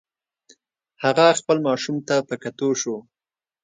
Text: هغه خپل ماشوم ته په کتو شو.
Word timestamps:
هغه 1.03 1.25
خپل 1.39 1.57
ماشوم 1.67 1.97
ته 2.07 2.15
په 2.27 2.35
کتو 2.43 2.67
شو. 2.81 2.95